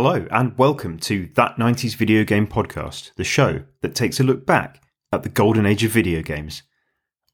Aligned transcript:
Hello, 0.00 0.28
and 0.30 0.56
welcome 0.56 0.96
to 1.00 1.28
That 1.34 1.56
90s 1.56 1.96
Video 1.96 2.22
Game 2.22 2.46
Podcast, 2.46 3.12
the 3.16 3.24
show 3.24 3.64
that 3.80 3.96
takes 3.96 4.20
a 4.20 4.22
look 4.22 4.46
back 4.46 4.80
at 5.10 5.24
the 5.24 5.28
golden 5.28 5.66
age 5.66 5.82
of 5.82 5.90
video 5.90 6.22
games. 6.22 6.62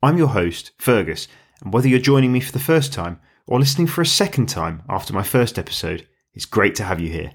I'm 0.03 0.17
your 0.17 0.29
host, 0.29 0.73
Fergus, 0.79 1.29
and 1.63 1.75
whether 1.75 1.89
you're 1.89 1.99
joining 1.99 2.33
me 2.33 2.41
for 2.41 2.53
the 2.53 2.59
first 2.59 2.91
time 2.91 3.21
or 3.47 3.59
listening 3.61 3.87
for 3.87 4.01
a 4.01 4.07
second 4.07 4.49
time 4.49 4.83
after 4.89 5.13
my 5.13 5.23
first 5.23 5.59
episode, 5.59 6.09
it's 6.33 6.47
great 6.47 6.75
to 6.77 6.85
have 6.85 7.01
you 7.01 7.11
here. 7.11 7.33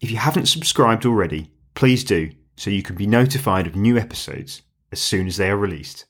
If 0.00 0.10
you 0.10 0.16
haven't 0.16 0.46
subscribed 0.46 1.06
already, 1.06 1.52
please 1.76 2.02
do 2.02 2.32
so 2.56 2.68
you 2.68 2.82
can 2.82 2.96
be 2.96 3.06
notified 3.06 3.68
of 3.68 3.76
new 3.76 3.96
episodes 3.96 4.62
as 4.90 5.00
soon 5.00 5.28
as 5.28 5.36
they 5.36 5.48
are 5.48 5.56
released. 5.56 6.06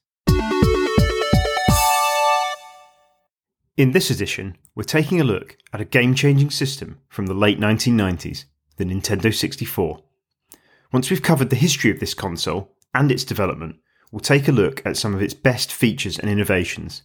In 3.77 3.91
this 3.91 4.11
edition, 4.11 4.57
we're 4.75 4.85
taking 4.85 5.21
a 5.21 5.25
look 5.25 5.59
at 5.71 5.83
a 5.83 5.85
game 5.85 6.15
changing 6.15 6.49
system 6.49 6.99
from 7.11 7.27
the 7.27 7.35
late 7.35 7.61
1990s, 7.61 8.47
the 8.77 8.85
Nintendo 8.85 9.35
64. 9.35 10.03
Once 10.93 11.11
we've 11.11 11.23
covered 11.23 11.51
the 11.51 11.57
history 11.57 11.91
of 11.91 12.01
this 12.01 12.15
console 12.15 12.73
and 12.95 13.11
its 13.11 13.25
development, 13.25 13.77
we'll 14.11 14.21
take 14.21 14.49
a 14.49 14.53
look 14.53 14.85
at 14.87 14.97
some 14.97 15.15
of 15.15 15.23
its 15.23 15.35
best 15.35 15.73
features 15.73 16.19
and 16.19 16.31
innovations. 16.31 17.03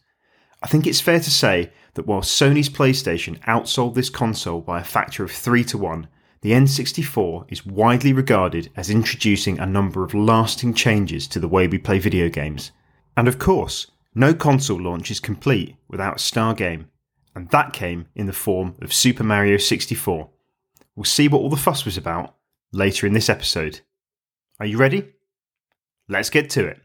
I 0.64 0.68
think 0.68 0.86
it's 0.86 1.02
fair 1.02 1.20
to 1.20 1.32
say 1.32 1.72
that 1.96 2.06
while 2.06 2.22
Sony's 2.22 2.70
PlayStation 2.70 3.40
outsold 3.46 3.96
this 3.96 4.10
console 4.10 4.62
by 4.62 4.80
a 4.80 4.84
factor 4.84 5.24
of 5.24 5.32
3 5.32 5.64
to 5.66 5.78
1, 5.78 6.08
the 6.42 6.52
N64 6.52 7.46
is 7.50 7.66
widely 7.66 8.14
regarded 8.14 8.72
as 8.76 8.90
introducing 8.90 9.60
a 9.60 9.66
number 9.66 10.04
of 10.04 10.14
lasting 10.14 10.74
changes 10.74 11.28
to 11.28 11.40
the 11.40 11.48
way 11.48 11.68
we 11.68 11.78
play 11.78 12.00
video 12.00 12.30
games. 12.30 12.72
And 13.18 13.28
of 13.28 13.40
course, 13.40 13.92
no 14.14 14.34
console 14.34 14.82
launch 14.82 15.12
is 15.12 15.20
complete 15.20 15.76
without 15.88 16.18
a 16.18 16.20
star 16.20 16.54
game, 16.54 16.90
and 17.36 17.50
that 17.50 17.74
came 17.74 18.08
in 18.16 18.26
the 18.26 18.34
form 18.34 18.76
of 18.82 18.94
Super 18.94 19.24
Mario 19.24 19.58
64. 19.58 20.30
We'll 20.96 21.06
see 21.06 21.28
what 21.28 21.40
all 21.40 21.50
the 21.50 21.58
fuss 21.58 21.86
was 21.86 21.98
about 21.98 22.36
later 22.72 23.08
in 23.08 23.14
this 23.14 23.30
episode. 23.30 23.82
Are 24.60 24.66
you 24.66 24.78
ready? 24.78 25.10
Let's 26.08 26.30
get 26.30 26.50
to 26.52 26.68
it. 26.68 26.82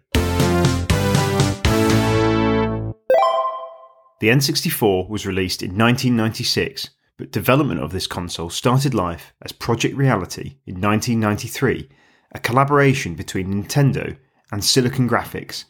The 4.21 4.29
N64 4.29 5.09
was 5.09 5.27
released 5.27 5.63
in 5.63 5.71
1996, 5.71 6.91
but 7.19 7.31
development 7.31 7.81
of 7.81 7.93
this 7.93 8.07
console 8.07 8.51
started 8.51 8.95
life 8.95 9.35
as 9.43 9.53
Project 9.53 9.97
Reality 9.97 10.57
in 10.67 10.81
1993, 10.81 11.89
a 12.33 12.39
collaboration 12.39 13.15
between 13.15 13.53
Nintendo 13.53 14.17
and 14.51 14.65
Silicon 14.65 15.09
Graphics 15.09 15.65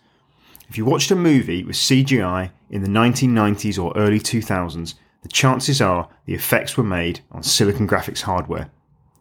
if 0.68 0.76
you 0.76 0.84
watched 0.84 1.10
a 1.10 1.16
movie 1.16 1.64
with 1.64 1.76
CGI 1.76 2.50
in 2.70 2.82
the 2.82 2.88
1990s 2.88 3.82
or 3.82 3.96
early 3.96 4.18
2000s, 4.18 4.94
the 5.22 5.28
chances 5.28 5.80
are 5.80 6.08
the 6.24 6.34
effects 6.34 6.76
were 6.76 6.84
made 6.84 7.20
on 7.32 7.42
Silicon 7.42 7.88
Graphics 7.88 8.22
hardware. 8.22 8.70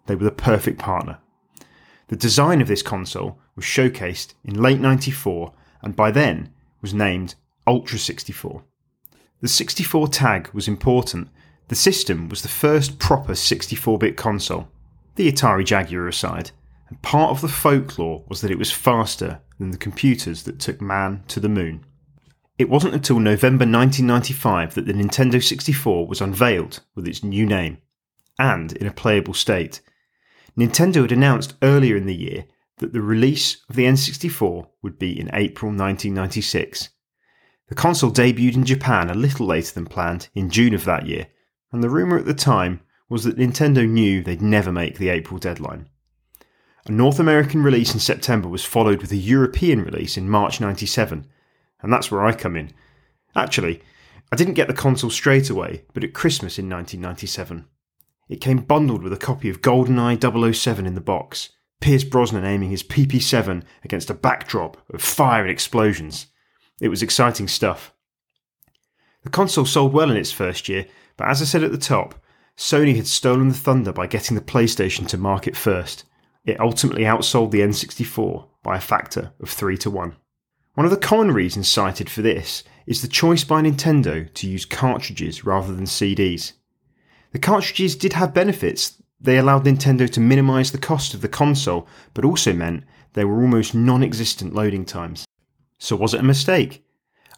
They 0.05 0.15
were 0.15 0.25
the 0.25 0.31
perfect 0.31 0.77
partner. 0.77 1.19
The 2.07 2.15
design 2.15 2.61
of 2.61 2.67
this 2.67 2.83
console 2.83 3.39
was 3.55 3.65
showcased 3.65 4.33
in 4.43 4.61
late 4.61 4.79
94 4.79 5.53
and 5.81 5.95
by 5.95 6.11
then 6.11 6.53
was 6.81 6.93
named 6.93 7.35
Ultra 7.65 7.97
64. 7.97 8.63
The 9.41 9.47
64 9.47 10.07
tag 10.09 10.49
was 10.53 10.67
important. 10.67 11.29
The 11.67 11.75
system 11.75 12.29
was 12.29 12.41
the 12.41 12.47
first 12.47 12.99
proper 12.99 13.33
64 13.33 13.97
bit 13.97 14.17
console, 14.17 14.67
the 15.15 15.31
Atari 15.31 15.65
Jaguar 15.65 16.07
aside, 16.07 16.51
and 16.89 17.01
part 17.01 17.31
of 17.31 17.41
the 17.41 17.47
folklore 17.47 18.23
was 18.27 18.41
that 18.41 18.51
it 18.51 18.59
was 18.59 18.71
faster 18.71 19.41
than 19.57 19.71
the 19.71 19.77
computers 19.77 20.43
that 20.43 20.59
took 20.59 20.81
man 20.81 21.23
to 21.29 21.39
the 21.39 21.49
moon. 21.49 21.83
It 22.57 22.69
wasn't 22.69 22.93
until 22.93 23.19
November 23.19 23.65
1995 23.65 24.75
that 24.75 24.85
the 24.85 24.93
Nintendo 24.93 25.43
64 25.43 26.07
was 26.07 26.21
unveiled 26.21 26.79
with 26.95 27.05
its 27.05 27.21
new 27.21 27.45
name, 27.45 27.79
and 28.39 28.71
in 28.71 28.87
a 28.87 28.93
playable 28.93 29.33
state. 29.33 29.81
Nintendo 30.57 31.01
had 31.01 31.11
announced 31.11 31.55
earlier 31.61 31.97
in 31.97 32.05
the 32.05 32.15
year 32.15 32.45
that 32.77 32.93
the 32.93 33.01
release 33.01 33.63
of 33.69 33.75
the 33.75 33.83
N64 33.83 34.67
would 34.81 34.97
be 34.97 35.19
in 35.19 35.29
April 35.33 35.69
1996. 35.69 36.89
The 37.67 37.75
console 37.75 38.11
debuted 38.11 38.55
in 38.55 38.65
Japan 38.65 39.09
a 39.09 39.15
little 39.15 39.45
later 39.45 39.73
than 39.73 39.85
planned 39.85 40.29
in 40.33 40.49
June 40.49 40.73
of 40.73 40.85
that 40.85 41.07
year, 41.07 41.27
and 41.73 41.83
the 41.83 41.89
rumour 41.89 42.17
at 42.17 42.25
the 42.25 42.33
time 42.33 42.79
was 43.09 43.25
that 43.25 43.37
Nintendo 43.37 43.87
knew 43.87 44.23
they'd 44.23 44.41
never 44.41 44.71
make 44.71 44.97
the 44.97 45.09
April 45.09 45.39
deadline. 45.39 45.89
A 46.85 46.91
North 46.91 47.19
American 47.19 47.63
release 47.63 47.93
in 47.93 47.99
September 47.99 48.47
was 48.47 48.63
followed 48.63 49.01
with 49.01 49.11
a 49.11 49.17
European 49.17 49.83
release 49.83 50.15
in 50.15 50.29
March 50.29 50.61
97, 50.61 51.27
and 51.85 51.93
that's 51.93 52.09
where 52.09 52.25
I 52.25 52.33
come 52.33 52.55
in. 52.55 52.71
Actually, 53.35 53.81
I 54.31 54.35
didn't 54.35 54.55
get 54.55 54.67
the 54.67 54.73
console 54.73 55.09
straight 55.09 55.49
away, 55.49 55.83
but 55.93 56.03
at 56.03 56.13
Christmas 56.13 56.59
in 56.59 56.67
1997. 56.69 57.65
It 58.27 58.41
came 58.41 58.57
bundled 58.57 59.03
with 59.03 59.13
a 59.13 59.17
copy 59.17 59.49
of 59.49 59.61
GoldenEye 59.61 60.53
007 60.53 60.85
in 60.85 60.95
the 60.95 60.99
box, 60.99 61.51
Pierce 61.79 62.03
Brosnan 62.03 62.43
aiming 62.43 62.71
his 62.71 62.81
PP7 62.81 63.63
against 63.83 64.09
a 64.09 64.15
backdrop 64.15 64.77
of 64.91 65.01
fire 65.01 65.43
and 65.43 65.51
explosions. 65.51 66.25
It 66.81 66.89
was 66.89 67.03
exciting 67.03 67.47
stuff. 67.47 67.93
The 69.21 69.29
console 69.29 69.65
sold 69.65 69.93
well 69.93 70.09
in 70.09 70.17
its 70.17 70.31
first 70.31 70.67
year, 70.67 70.87
but 71.17 71.27
as 71.27 71.41
I 71.41 71.45
said 71.45 71.63
at 71.63 71.71
the 71.71 71.77
top, 71.77 72.15
Sony 72.57 72.95
had 72.95 73.07
stolen 73.07 73.49
the 73.49 73.55
thunder 73.55 73.93
by 73.93 74.07
getting 74.07 74.35
the 74.35 74.41
PlayStation 74.41 75.07
to 75.07 75.17
market 75.17 75.55
first 75.55 76.03
it 76.45 76.59
ultimately 76.59 77.03
outsold 77.03 77.51
the 77.51 77.61
N64 77.61 78.47
by 78.61 78.77
a 78.77 78.81
factor 78.81 79.33
of 79.41 79.49
3 79.49 79.77
to 79.79 79.89
1. 79.89 80.15
One 80.75 80.85
of 80.85 80.91
the 80.91 80.97
common 80.97 81.31
reasons 81.31 81.69
cited 81.69 82.09
for 82.09 82.21
this 82.21 82.63
is 82.85 83.01
the 83.01 83.07
choice 83.07 83.45
by 83.45 83.61
Nintendo 83.61 84.31
to 84.33 84.47
use 84.47 84.65
cartridges 84.65 85.45
rather 85.45 85.73
than 85.73 85.85
CDs. 85.85 86.51
The 87.31 87.39
cartridges 87.39 87.95
did 87.95 88.11
have 88.13 88.33
benefits. 88.33 89.01
They 89.19 89.37
allowed 89.37 89.63
Nintendo 89.63 90.09
to 90.11 90.19
minimize 90.19 90.73
the 90.73 90.77
cost 90.77 91.13
of 91.13 91.21
the 91.21 91.29
console, 91.29 91.87
but 92.13 92.25
also 92.25 92.51
meant 92.51 92.83
there 93.13 93.25
were 93.25 93.41
almost 93.41 93.73
non 93.73 94.03
existent 94.03 94.53
loading 94.53 94.83
times. 94.83 95.25
So, 95.77 95.95
was 95.95 96.13
it 96.13 96.19
a 96.19 96.23
mistake? 96.23 96.85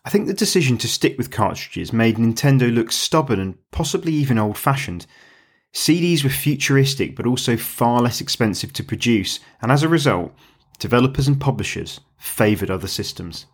I 0.04 0.10
think 0.10 0.26
the 0.26 0.34
decision 0.34 0.80
to 0.80 0.88
stick 0.88 1.16
with 1.16 1.30
cartridges 1.30 1.94
made 1.94 2.18
Nintendo 2.18 2.74
look 2.74 2.92
stubborn 2.92 3.40
and 3.40 3.58
possibly 3.70 4.14
even 4.14 4.40
old 4.40 4.58
fashioned, 4.58 5.06
CDs 5.74 6.24
were 6.24 6.32
futuristic 6.32 7.16
but 7.16 7.28
also 7.28 7.56
far 7.56 8.02
less 8.02 8.20
expensive 8.20 8.74
to 8.74 8.84
produce, 8.84 9.40
and 9.62 9.72
as 9.72 9.84
a 9.84 9.88
result, 9.88 10.34
developers 10.80 11.28
and 11.28 11.40
publishers 11.40 12.00
favoured 12.18 12.72
other 12.72 12.88
systems. 12.88 13.46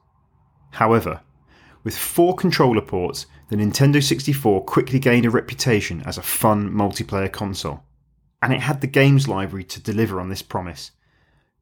However, 0.72 1.22
with 1.84 1.98
four 1.98 2.36
controller 2.36 2.82
ports, 2.82 3.26
the 3.50 3.56
Nintendo 3.58 4.02
64 4.02 4.64
quickly 4.64 5.00
gained 5.00 5.26
a 5.26 5.30
reputation 5.30 6.02
as 6.06 6.18
a 6.18 6.24
fun 6.24 6.72
multiplayer 6.72 7.32
console, 7.32 7.84
and 8.42 8.54
it 8.54 8.62
had 8.62 8.82
the 8.82 8.88
games 8.88 9.28
library 9.28 9.64
to 9.66 9.82
deliver 9.82 10.20
on 10.20 10.30
this 10.30 10.42
promise. 10.42 10.92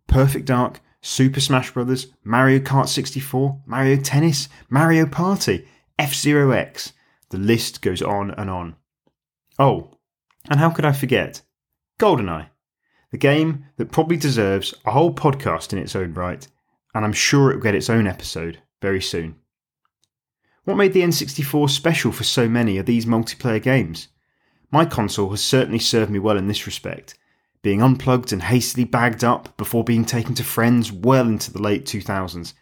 Perfect 0.07 0.45
Dark, 0.45 0.79
Super 1.01 1.39
Smash 1.39 1.71
Bros., 1.71 2.07
Mario 2.23 2.59
Kart 2.59 2.87
64, 2.87 3.63
Mario 3.65 3.97
Tennis, 3.97 4.47
Mario 4.69 5.05
Party, 5.05 5.67
F 5.97 6.13
Zero 6.13 6.51
X, 6.51 6.93
the 7.29 7.37
list 7.37 7.81
goes 7.81 8.01
on 8.01 8.31
and 8.31 8.49
on. 8.49 8.75
Oh, 9.57 9.97
and 10.49 10.59
how 10.59 10.69
could 10.69 10.85
I 10.85 10.91
forget? 10.91 11.41
GoldenEye, 11.99 12.49
the 13.11 13.17
game 13.17 13.65
that 13.77 13.91
probably 13.91 14.17
deserves 14.17 14.73
a 14.85 14.91
whole 14.91 15.13
podcast 15.13 15.73
in 15.73 15.79
its 15.79 15.95
own 15.95 16.13
right, 16.13 16.47
and 16.95 17.05
I'm 17.05 17.13
sure 17.13 17.51
it 17.51 17.55
will 17.55 17.63
get 17.63 17.75
its 17.75 17.89
own 17.89 18.07
episode 18.07 18.59
very 18.81 19.01
soon. 19.01 19.35
What 20.63 20.77
made 20.77 20.93
the 20.93 21.01
N64 21.01 21.69
special 21.69 22.11
for 22.11 22.23
so 22.23 22.47
many 22.47 22.77
are 22.77 22.83
these 22.83 23.05
multiplayer 23.05 23.61
games. 23.61 24.07
My 24.71 24.85
console 24.85 25.31
has 25.31 25.43
certainly 25.43 25.79
served 25.79 26.11
me 26.11 26.19
well 26.19 26.37
in 26.37 26.47
this 26.47 26.65
respect, 26.65 27.17
being 27.61 27.81
unplugged 27.81 28.31
and 28.31 28.43
hastily 28.43 28.85
bagged 28.85 29.23
up 29.23 29.55
before 29.57 29.83
being 29.83 30.05
taken 30.05 30.33
to 30.35 30.43
friends 30.43 30.91
well 30.91 31.27
into 31.27 31.51
the 31.51 31.61
late 31.61 31.85
2000s. 31.85 32.53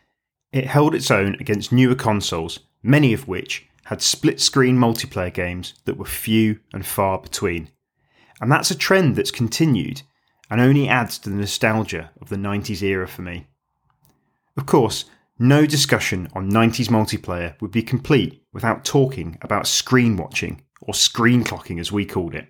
It 0.52 0.66
held 0.66 0.96
its 0.96 1.12
own 1.12 1.36
against 1.40 1.72
newer 1.72 1.96
consoles, 1.96 2.60
many 2.82 3.14
of 3.14 3.28
which 3.28 3.68
had 3.86 4.02
split 4.02 4.40
screen 4.40 4.78
multiplayer 4.78 5.34
games 5.34 5.76
that 5.86 5.98
were 5.98 6.06
few 6.06 6.60
and 6.74 6.86
far 6.86 7.20
between. 7.20 7.70
And 8.42 8.52
that's 8.52 8.72
a 8.72 8.78
trend 8.78 9.16
that's 9.16 9.32
continued 9.32 10.02
and 10.50 10.60
only 10.60 10.88
adds 10.88 11.20
to 11.20 11.30
the 11.30 11.36
nostalgia 11.36 12.12
of 12.22 12.30
the 12.30 12.36
90s 12.36 12.82
era 12.82 13.08
for 13.08 13.22
me. 13.22 13.48
Of 14.58 14.66
course, 14.66 15.06
no 15.38 15.66
discussion 15.66 16.28
on 16.34 16.52
90s 16.52 16.90
multiplayer 16.90 17.60
would 17.62 17.72
be 17.72 17.84
complete 17.84 18.44
without 18.52 18.84
talking 18.84 19.38
about 19.42 19.68
screen 19.68 20.18
watching, 20.18 20.64
or 20.82 20.94
screen 20.94 21.44
clocking 21.44 21.80
as 21.80 21.92
we 21.92 22.06
called 22.06 22.36
it. 22.36 22.48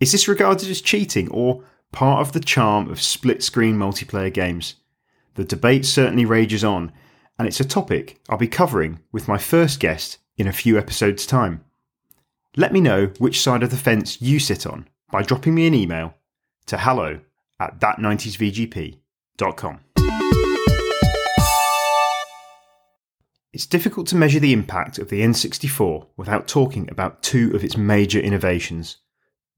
Is 0.00 0.12
this 0.12 0.26
regarded 0.26 0.68
as 0.68 0.80
cheating 0.80 1.30
or 1.30 1.62
part 1.92 2.20
of 2.20 2.32
the 2.32 2.40
charm 2.40 2.90
of 2.90 3.00
split 3.00 3.42
screen 3.42 3.76
multiplayer 3.76 4.32
games? 4.32 4.74
The 5.34 5.44
debate 5.44 5.86
certainly 5.86 6.24
rages 6.24 6.64
on, 6.64 6.92
and 7.38 7.46
it's 7.46 7.60
a 7.60 7.64
topic 7.64 8.20
I'll 8.28 8.38
be 8.38 8.48
covering 8.48 9.00
with 9.12 9.28
my 9.28 9.38
first 9.38 9.78
guest 9.78 10.18
in 10.36 10.48
a 10.48 10.52
few 10.52 10.76
episodes' 10.76 11.26
time. 11.26 11.64
Let 12.56 12.72
me 12.72 12.80
know 12.80 13.12
which 13.18 13.40
side 13.40 13.62
of 13.62 13.70
the 13.70 13.76
fence 13.76 14.20
you 14.20 14.38
sit 14.38 14.66
on 14.66 14.88
by 15.10 15.22
dropping 15.22 15.54
me 15.54 15.66
an 15.66 15.74
email 15.74 16.14
to 16.66 16.78
hello 16.78 17.20
at 17.60 17.78
that90svgp.com. 17.80 19.80
It's 23.52 23.66
difficult 23.66 24.08
to 24.08 24.16
measure 24.16 24.40
the 24.40 24.52
impact 24.52 24.98
of 24.98 25.10
the 25.10 25.20
N64 25.20 26.08
without 26.16 26.48
talking 26.48 26.90
about 26.90 27.22
two 27.22 27.54
of 27.54 27.62
its 27.62 27.76
major 27.76 28.18
innovations 28.18 28.96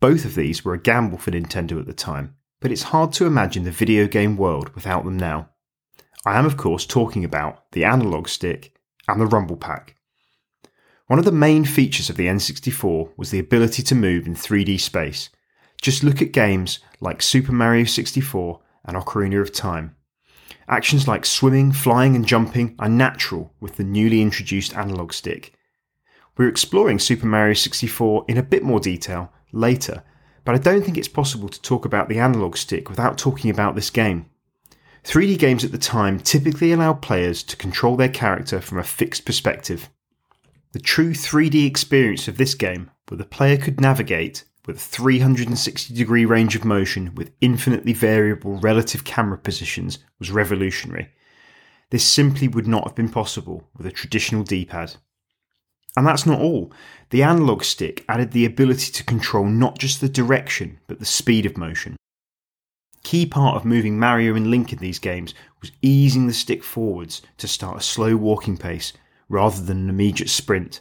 Both 0.01 0.27
of 0.27 0.35
these 0.35 0.65
were 0.65 0.75
a 0.75 0.79
gamble 0.79 1.19
for 1.19 1.31
Nintendo 1.31 1.81
at 1.81 1.87
the 1.87 1.95
time, 1.95 2.37
but 2.61 2.71
it's 2.71 2.85
hard 2.85 3.13
to 3.15 3.27
imagine 3.27 3.65
the 3.65 3.71
video 3.71 4.07
game 4.07 4.37
world 4.37 4.75
without 4.75 5.05
them 5.05 5.17
now. 5.17 5.49
I 6.27 6.39
am, 6.39 6.45
of 6.45 6.57
course, 6.57 6.85
talking 6.85 7.25
about 7.25 7.71
the 7.73 7.85
analog 7.85 8.29
stick 8.29 8.75
and 9.09 9.21
the 9.21 9.27
Rumble 9.27 9.57
Pack. 9.57 9.97
One 11.07 11.19
of 11.19 11.25
the 11.25 11.33
main 11.33 11.65
features 11.65 12.11
of 12.11 12.17
the 12.17 12.27
N64 12.27 13.13
was 13.17 13.31
the 13.31 13.39
ability 13.39 13.83
to 13.85 13.95
move 13.95 14.27
in 14.27 14.35
3D 14.35 14.81
space. 14.81 15.31
Just 15.87 16.03
look 16.03 16.21
at 16.21 16.33
games 16.33 16.81
like 17.01 17.23
Super 17.23 17.53
Mario 17.53 17.85
64 17.85 18.61
and 18.87 18.97
Ocarina 18.97 19.41
of 19.41 19.53
Time. 19.53 19.95
Actions 20.67 21.07
like 21.07 21.25
swimming, 21.25 21.71
flying, 21.71 22.17
and 22.17 22.27
jumping 22.27 22.75
are 22.81 22.89
natural 22.89 23.55
with 23.61 23.77
the 23.77 23.85
newly 23.85 24.21
introduced 24.21 24.77
analog 24.77 25.13
stick. 25.13 25.53
We're 26.37 26.49
exploring 26.49 26.99
Super 26.99 27.27
Mario 27.27 27.55
64 27.55 28.25
in 28.27 28.37
a 28.37 28.43
bit 28.43 28.65
more 28.65 28.81
detail 28.81 29.33
later, 29.53 30.03
but 30.45 30.57
I 30.57 30.59
don't 30.59 30.83
think 30.85 30.99
it's 30.99 31.07
possible 31.07 31.49
to 31.49 31.63
talk 31.63 31.85
about 31.85 32.09
the 32.09 32.19
analog 32.19 32.57
stick 32.57 32.91
without 32.91 33.17
talking 33.17 33.49
about 33.49 33.77
this 33.77 33.91
game. 33.91 34.29
3D 35.05 35.39
games 35.39 35.65
at 35.65 35.71
the 35.71 35.79
time 35.79 36.19
typically 36.19 36.73
allowed 36.73 37.01
players 37.01 37.45
to 37.45 37.57
control 37.57 37.95
their 37.95 38.09
character 38.09 38.61
from 38.61 38.79
a 38.79 38.83
fixed 38.83 39.25
perspective. 39.25 39.89
The 40.73 40.81
true 40.81 41.13
3D 41.13 41.65
experience 41.65 42.27
of 42.27 42.39
this 42.39 42.57
game, 42.57 42.91
where 43.07 43.19
the 43.19 43.25
player 43.25 43.57
could 43.57 43.81
navigate 43.81 44.43
with 44.67 44.77
a 44.77 44.81
360 44.81 45.95
degree 45.95 46.25
range 46.25 46.57
of 46.57 46.65
motion 46.65 47.15
with 47.15 47.33
infinitely 47.41 47.93
variable 47.93 48.59
relative 48.59 49.05
camera 49.05 49.39
positions, 49.39 49.99
was 50.19 50.31
revolutionary. 50.31 51.09
This 51.91 52.05
simply 52.05 52.49
would 52.49 52.67
not 52.67 52.85
have 52.85 52.97
been 52.97 53.09
possible 53.09 53.69
with 53.77 53.87
a 53.87 53.93
traditional 53.93 54.43
D 54.43 54.65
pad. 54.65 54.97
And 55.97 56.07
that's 56.07 56.27
not 56.27 56.41
all. 56.41 56.73
The 57.11 57.23
analog 57.23 57.65
stick 57.65 58.05
added 58.09 58.33
the 58.33 58.45
ability 58.45 58.93
to 58.93 59.05
control 59.05 59.47
not 59.47 59.79
just 59.79 60.01
the 60.01 60.09
direction, 60.09 60.79
but 60.89 60.99
the 60.99 61.07
speed 61.07 61.47
of 61.47 61.57
motion. 61.57 61.97
Key 63.03 63.25
part 63.25 63.57
of 63.57 63.65
moving 63.65 63.99
Mario 63.99 64.35
and 64.35 64.49
Link 64.49 64.73
in 64.73 64.81
these 64.81 64.99
games 64.99 65.33
was 65.61 65.71
easing 65.81 66.27
the 66.27 66.35
stick 66.35 66.65
forwards 66.65 67.23
to 67.39 67.47
start 67.47 67.79
a 67.79 67.81
slow 67.81 68.17
walking 68.17 68.57
pace 68.57 68.93
rather 69.29 69.63
than 69.63 69.85
an 69.85 69.89
immediate 69.89 70.29
sprint. 70.29 70.81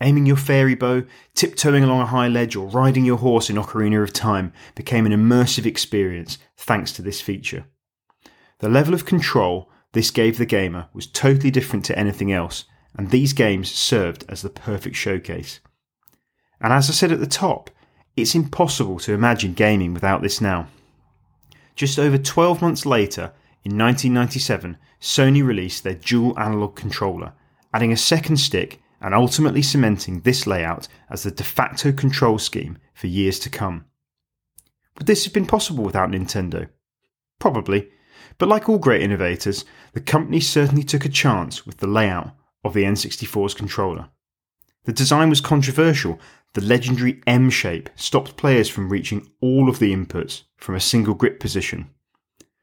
Aiming 0.00 0.26
your 0.26 0.36
fairy 0.36 0.74
bow, 0.74 1.04
tiptoeing 1.34 1.82
along 1.82 2.00
a 2.00 2.06
high 2.06 2.28
ledge, 2.28 2.54
or 2.54 2.68
riding 2.68 3.04
your 3.04 3.16
horse 3.16 3.48
in 3.48 3.56
Ocarina 3.56 4.02
of 4.02 4.12
Time 4.12 4.52
became 4.74 5.06
an 5.06 5.12
immersive 5.12 5.64
experience 5.64 6.38
thanks 6.56 6.92
to 6.92 7.02
this 7.02 7.20
feature. 7.20 7.64
The 8.58 8.68
level 8.68 8.92
of 8.92 9.06
control 9.06 9.70
this 9.92 10.10
gave 10.10 10.36
the 10.36 10.44
gamer 10.44 10.88
was 10.92 11.06
totally 11.06 11.50
different 11.50 11.84
to 11.86 11.98
anything 11.98 12.30
else, 12.30 12.66
and 12.94 13.10
these 13.10 13.32
games 13.32 13.70
served 13.70 14.26
as 14.28 14.42
the 14.42 14.50
perfect 14.50 14.96
showcase. 14.96 15.60
And 16.60 16.72
as 16.72 16.90
I 16.90 16.92
said 16.92 17.12
at 17.12 17.20
the 17.20 17.26
top, 17.26 17.70
it's 18.14 18.34
impossible 18.34 18.98
to 19.00 19.14
imagine 19.14 19.54
gaming 19.54 19.94
without 19.94 20.20
this 20.20 20.40
now. 20.40 20.68
Just 21.74 21.98
over 21.98 22.18
12 22.18 22.60
months 22.60 22.84
later, 22.84 23.32
in 23.64 23.78
1997, 23.78 24.76
Sony 25.00 25.42
released 25.42 25.82
their 25.82 25.94
dual 25.94 26.38
analog 26.38 26.76
controller, 26.76 27.32
adding 27.72 27.92
a 27.92 27.96
second 27.96 28.36
stick 28.36 28.80
and 29.00 29.14
ultimately 29.14 29.62
cementing 29.62 30.20
this 30.20 30.46
layout 30.46 30.88
as 31.10 31.22
the 31.22 31.30
de 31.30 31.44
facto 31.44 31.92
control 31.92 32.38
scheme 32.38 32.78
for 32.94 33.06
years 33.06 33.38
to 33.40 33.50
come. 33.50 33.84
Would 34.98 35.06
this 35.06 35.24
have 35.24 35.34
been 35.34 35.46
possible 35.46 35.84
without 35.84 36.10
Nintendo? 36.10 36.68
Probably, 37.38 37.90
but 38.38 38.48
like 38.48 38.68
all 38.68 38.78
great 38.78 39.02
innovators, 39.02 39.64
the 39.92 40.00
company 40.00 40.40
certainly 40.40 40.82
took 40.82 41.04
a 41.04 41.10
chance 41.10 41.66
with 41.66 41.78
the 41.78 41.86
layout 41.86 42.32
of 42.64 42.74
the 42.74 42.84
N64's 42.84 43.54
controller. 43.54 44.08
The 44.84 44.92
design 44.92 45.30
was 45.30 45.40
controversial. 45.40 46.18
The 46.54 46.60
legendary 46.62 47.20
M 47.26 47.50
shape 47.50 47.90
stopped 47.96 48.36
players 48.36 48.68
from 48.68 48.88
reaching 48.88 49.28
all 49.40 49.68
of 49.68 49.78
the 49.78 49.92
inputs 49.92 50.44
from 50.56 50.74
a 50.74 50.80
single 50.80 51.14
grip 51.14 51.40
position. 51.40 51.90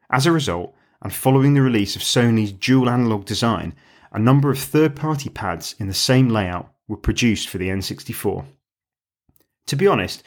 As 0.09 0.25
a 0.25 0.31
result, 0.31 0.74
and 1.01 1.13
following 1.13 1.53
the 1.53 1.62
release 1.62 1.95
of 1.95 2.01
Sony's 2.01 2.53
dual 2.53 2.89
analog 2.89 3.25
design, 3.25 3.75
a 4.13 4.19
number 4.19 4.50
of 4.51 4.60
third 4.60 4.95
party 4.95 5.30
pads 5.30 5.75
in 5.80 5.88
the 5.88 5.94
same 5.94 6.30
layout 6.30 6.71
were 6.88 6.98
produced 6.98 7.50
for 7.50 7.57
the 7.57 7.69
N64. 7.69 8.45
To 9.68 9.75
be 9.75 9.88
honest, 9.88 10.24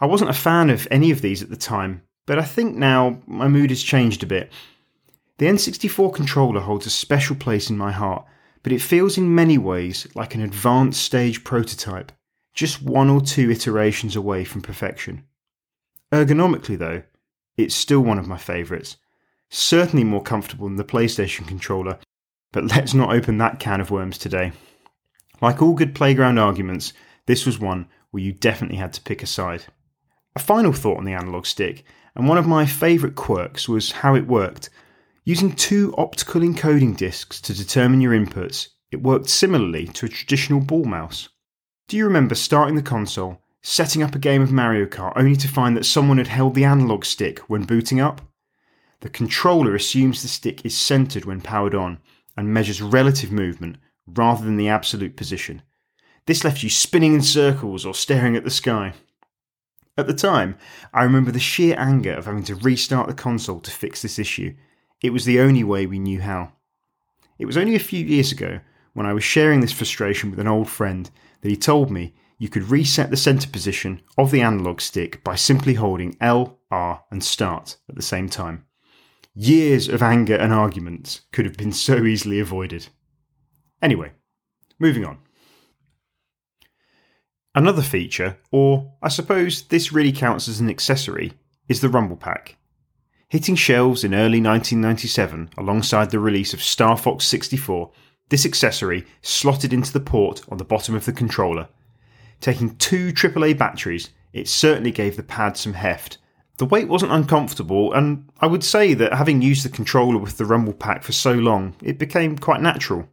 I 0.00 0.06
wasn't 0.06 0.30
a 0.30 0.34
fan 0.34 0.70
of 0.70 0.88
any 0.90 1.10
of 1.10 1.22
these 1.22 1.42
at 1.42 1.50
the 1.50 1.56
time, 1.56 2.02
but 2.26 2.38
I 2.38 2.44
think 2.44 2.76
now 2.76 3.20
my 3.26 3.48
mood 3.48 3.70
has 3.70 3.82
changed 3.82 4.22
a 4.22 4.26
bit. 4.26 4.52
The 5.38 5.46
N64 5.46 6.14
controller 6.14 6.60
holds 6.60 6.86
a 6.86 6.90
special 6.90 7.36
place 7.36 7.68
in 7.68 7.76
my 7.76 7.92
heart 7.92 8.24
but 8.64 8.72
it 8.72 8.82
feels 8.82 9.16
in 9.16 9.34
many 9.34 9.58
ways 9.58 10.08
like 10.16 10.34
an 10.34 10.40
advanced 10.40 11.00
stage 11.02 11.44
prototype, 11.44 12.10
just 12.54 12.82
one 12.82 13.10
or 13.10 13.20
two 13.20 13.50
iterations 13.50 14.16
away 14.16 14.42
from 14.42 14.62
perfection. 14.62 15.22
Ergonomically, 16.10 16.78
though, 16.78 17.02
it's 17.58 17.74
still 17.74 18.00
one 18.00 18.18
of 18.18 18.26
my 18.26 18.38
favourites. 18.38 18.96
Certainly 19.50 20.04
more 20.04 20.22
comfortable 20.22 20.66
than 20.66 20.76
the 20.76 20.84
PlayStation 20.84 21.46
controller, 21.46 21.98
but 22.54 22.64
let's 22.64 22.94
not 22.94 23.14
open 23.14 23.36
that 23.36 23.60
can 23.60 23.82
of 23.82 23.90
worms 23.90 24.16
today. 24.16 24.52
Like 25.42 25.60
all 25.60 25.74
good 25.74 25.94
playground 25.94 26.38
arguments, 26.38 26.94
this 27.26 27.44
was 27.44 27.58
one 27.58 27.86
where 28.10 28.22
you 28.22 28.32
definitely 28.32 28.78
had 28.78 28.94
to 28.94 29.02
pick 29.02 29.22
a 29.22 29.26
side. 29.26 29.66
A 30.34 30.38
final 30.38 30.72
thought 30.72 30.96
on 30.96 31.04
the 31.04 31.12
analog 31.12 31.44
stick, 31.44 31.84
and 32.16 32.26
one 32.26 32.38
of 32.38 32.46
my 32.46 32.64
favourite 32.64 33.16
quirks 33.16 33.68
was 33.68 33.92
how 33.92 34.14
it 34.14 34.26
worked 34.26 34.70
Using 35.26 35.52
two 35.52 35.94
optical 35.96 36.42
encoding 36.42 36.94
discs 36.94 37.40
to 37.40 37.54
determine 37.54 38.02
your 38.02 38.12
inputs, 38.12 38.68
it 38.90 39.02
worked 39.02 39.30
similarly 39.30 39.86
to 39.88 40.04
a 40.04 40.08
traditional 40.10 40.60
ball 40.60 40.84
mouse. 40.84 41.30
Do 41.88 41.96
you 41.96 42.04
remember 42.04 42.34
starting 42.34 42.76
the 42.76 42.82
console, 42.82 43.40
setting 43.62 44.02
up 44.02 44.14
a 44.14 44.18
game 44.18 44.42
of 44.42 44.52
Mario 44.52 44.84
Kart 44.84 45.14
only 45.16 45.34
to 45.36 45.48
find 45.48 45.78
that 45.78 45.86
someone 45.86 46.18
had 46.18 46.26
held 46.26 46.54
the 46.54 46.64
analog 46.64 47.06
stick 47.06 47.38
when 47.48 47.64
booting 47.64 48.00
up? 48.00 48.20
The 49.00 49.08
controller 49.08 49.74
assumes 49.74 50.20
the 50.20 50.28
stick 50.28 50.62
is 50.62 50.76
centered 50.76 51.24
when 51.24 51.40
powered 51.40 51.74
on 51.74 52.00
and 52.36 52.52
measures 52.52 52.82
relative 52.82 53.30
movement 53.30 53.76
rather 54.06 54.44
than 54.44 54.56
the 54.56 54.68
absolute 54.68 55.16
position. 55.16 55.62
This 56.26 56.44
left 56.44 56.62
you 56.62 56.70
spinning 56.70 57.14
in 57.14 57.22
circles 57.22 57.84
or 57.84 57.94
staring 57.94 58.36
at 58.36 58.44
the 58.44 58.50
sky. 58.50 58.94
At 59.96 60.06
the 60.06 60.14
time, 60.14 60.56
I 60.92 61.04
remember 61.04 61.30
the 61.30 61.38
sheer 61.38 61.76
anger 61.78 62.12
of 62.12 62.26
having 62.26 62.44
to 62.44 62.54
restart 62.54 63.06
the 63.06 63.14
console 63.14 63.60
to 63.60 63.70
fix 63.70 64.02
this 64.02 64.18
issue 64.18 64.54
it 65.04 65.12
was 65.12 65.26
the 65.26 65.38
only 65.38 65.62
way 65.62 65.84
we 65.84 65.98
knew 65.98 66.22
how. 66.22 66.52
It 67.38 67.44
was 67.44 67.58
only 67.58 67.74
a 67.74 67.78
few 67.80 68.02
years 68.02 68.32
ago, 68.32 68.60
when 68.94 69.04
I 69.04 69.12
was 69.12 69.22
sharing 69.22 69.60
this 69.60 69.70
frustration 69.70 70.30
with 70.30 70.38
an 70.38 70.48
old 70.48 70.66
friend, 70.66 71.10
that 71.42 71.50
he 71.50 71.58
told 71.58 71.90
me 71.90 72.14
you 72.38 72.48
could 72.48 72.70
reset 72.70 73.10
the 73.10 73.16
centre 73.18 73.50
position 73.50 74.00
of 74.16 74.30
the 74.30 74.40
analog 74.40 74.80
stick 74.80 75.22
by 75.22 75.34
simply 75.34 75.74
holding 75.74 76.16
L, 76.22 76.58
R, 76.70 77.04
and 77.10 77.22
start 77.22 77.76
at 77.86 77.96
the 77.96 78.02
same 78.02 78.30
time. 78.30 78.64
Years 79.34 79.88
of 79.88 80.00
anger 80.00 80.36
and 80.36 80.52
arguments 80.52 81.22
could 81.32 81.44
have 81.44 81.56
been 81.56 81.72
so 81.72 82.04
easily 82.04 82.38
avoided. 82.38 82.88
Anyway, 83.82 84.12
moving 84.78 85.04
on. 85.04 85.18
Another 87.52 87.82
feature, 87.82 88.38
or 88.52 88.94
I 89.02 89.08
suppose 89.08 89.62
this 89.62 89.92
really 89.92 90.12
counts 90.12 90.46
as 90.48 90.60
an 90.60 90.70
accessory, 90.70 91.32
is 91.68 91.80
the 91.80 91.88
Rumble 91.88 92.16
Pack. 92.16 92.56
Hitting 93.28 93.56
shelves 93.56 94.04
in 94.04 94.14
early 94.14 94.40
1997 94.40 95.50
alongside 95.58 96.10
the 96.10 96.20
release 96.20 96.54
of 96.54 96.62
Star 96.62 96.96
Fox 96.96 97.24
64, 97.24 97.90
this 98.28 98.46
accessory 98.46 99.04
slotted 99.22 99.72
into 99.72 99.92
the 99.92 100.00
port 100.00 100.42
on 100.48 100.58
the 100.58 100.64
bottom 100.64 100.94
of 100.94 101.04
the 101.04 101.12
controller. 101.12 101.68
Taking 102.40 102.76
two 102.76 103.12
AAA 103.12 103.58
batteries, 103.58 104.10
it 104.32 104.48
certainly 104.48 104.92
gave 104.92 105.16
the 105.16 105.22
pad 105.22 105.56
some 105.56 105.72
heft. 105.72 106.18
The 106.58 106.66
weight 106.66 106.88
wasn't 106.88 107.12
uncomfortable, 107.12 107.92
and 107.92 108.28
I 108.40 108.46
would 108.46 108.62
say 108.62 108.94
that 108.94 109.14
having 109.14 109.42
used 109.42 109.64
the 109.64 109.68
controller 109.68 110.18
with 110.18 110.36
the 110.36 110.44
Rumble 110.44 110.72
Pack 110.72 111.02
for 111.02 111.12
so 111.12 111.32
long, 111.32 111.74
it 111.82 111.98
became 111.98 112.38
quite 112.38 112.60
natural. 112.62 113.08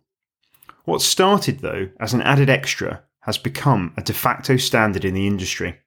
What 0.85 1.01
started, 1.01 1.59
though, 1.59 1.89
as 1.99 2.13
an 2.13 2.21
added 2.21 2.49
extra 2.49 3.03
has 3.21 3.37
become 3.37 3.93
a 3.97 4.01
de 4.01 4.13
facto 4.13 4.57
standard 4.57 5.05
in 5.05 5.13
the 5.13 5.27
industry. 5.27 5.79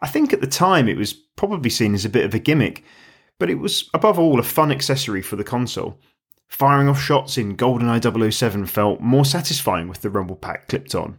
I 0.00 0.08
think 0.08 0.32
at 0.32 0.40
the 0.40 0.46
time 0.46 0.88
it 0.88 0.96
was 0.96 1.12
probably 1.12 1.70
seen 1.70 1.94
as 1.94 2.04
a 2.04 2.10
bit 2.10 2.24
of 2.24 2.34
a 2.34 2.38
gimmick, 2.38 2.84
but 3.38 3.50
it 3.50 3.56
was 3.56 3.88
above 3.92 4.18
all 4.18 4.38
a 4.38 4.42
fun 4.42 4.70
accessory 4.70 5.22
for 5.22 5.36
the 5.36 5.44
console. 5.44 6.00
Firing 6.48 6.88
off 6.88 7.00
shots 7.00 7.36
in 7.36 7.56
GoldenEye 7.56 8.32
007 8.32 8.66
felt 8.66 9.00
more 9.00 9.24
satisfying 9.24 9.88
with 9.88 10.00
the 10.00 10.10
rumble 10.10 10.36
pack 10.36 10.68
clipped 10.68 10.94
on. 10.94 11.18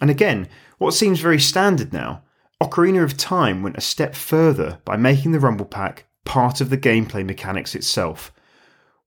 And 0.00 0.10
again, 0.10 0.48
what 0.78 0.94
seems 0.94 1.20
very 1.20 1.40
standard 1.40 1.92
now, 1.92 2.22
Ocarina 2.62 3.02
of 3.02 3.16
Time 3.16 3.60
went 3.60 3.76
a 3.76 3.80
step 3.80 4.14
further 4.14 4.78
by 4.84 4.96
making 4.96 5.32
the 5.32 5.40
rumble 5.40 5.66
pack 5.66 6.04
part 6.24 6.60
of 6.60 6.70
the 6.70 6.78
gameplay 6.78 7.26
mechanics 7.26 7.74
itself. 7.74 8.32